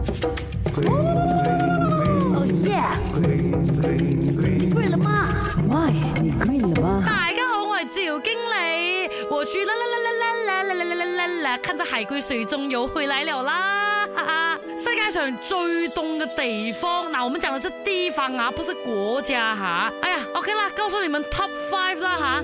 [0.00, 2.80] 哦耶！
[3.16, 3.22] 你
[4.88, 5.28] 了吗
[6.20, 6.30] 你
[6.62, 7.02] 了吗？
[7.04, 8.56] 大家好，我是赵经理。
[9.30, 10.26] 我住啦啦啦啦啦
[10.62, 14.08] 啦啦啦啦啦，看着海龟水中游回来了啦！
[14.78, 19.92] 世界上最冻的地方，那我们讲的是地方啊，不是国家哈。
[20.00, 22.42] 哎呀，OK 啦，告诉你们 top five 啦哈。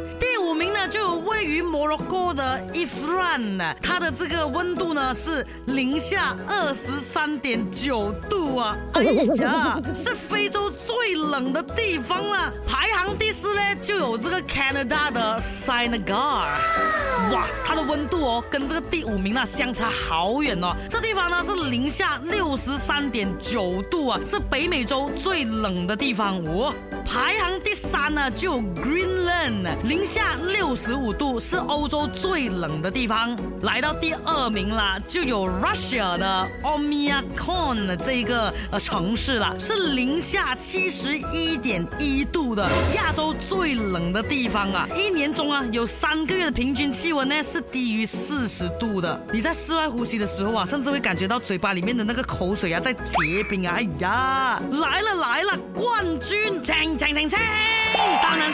[1.47, 9.03] 于摩洛哥的 Ifran，它的这个温度呢是零下二十三点九度啊，哎
[9.37, 12.53] 呀， 是非洲最冷的地方了。
[12.67, 26.37] 排行第四呢就有这个 Canada 的 s i n g a r 哇，它的温度哦跟这个第五名呢相差好远哦，这地方呢是零下六十三点九度啊，是北美洲最冷的地方。
[26.47, 26.73] 哦，
[27.05, 31.36] 排行第三呢就 Greenland，零下六十五度。
[31.39, 44.89] 是欧洲最冷的地方，来到第二名啦，就有 Russia 的 o m i a c o n 的这个呃城市了，是零下七十一点一度的亚洲最冷的地方啊！
[44.97, 53.75] 一年中啊，有三个月的平均气温呢是低于四十度的，你在室外呼吸的时候啊，甚至会感觉到嘴巴里面的那个口水啊在结冰啊！
[53.77, 56.63] 哎呀，来了来了，冠军！
[56.63, 57.39] 清清清清！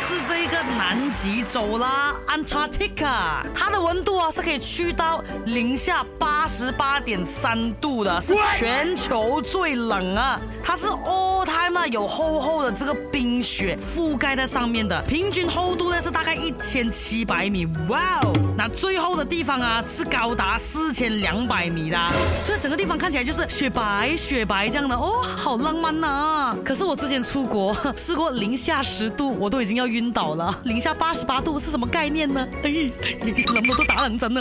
[0.09, 11.47] 是这一个南极洲啦，Antarctica，它的温度啊是可以去到零下八十八点三度的，是全球最冷啊，它是哦。
[11.89, 18.21] 有厚厚的这个冰雪覆盖在上面的，平均厚度呢是大概一千七百米，哇！
[18.23, 21.99] 哦，那最厚的地方啊是高达四千两百米的，
[22.45, 26.57] 所以整个地方看起来就是雪白雪白这样的，哦，好浪漫呐！
[26.65, 32.47] 可是我之前出国 试过零下十度，我都已经要晕倒了，零下八十八度是什么概念呢？
[32.63, 34.41] 哎，你能不能打冷战呢？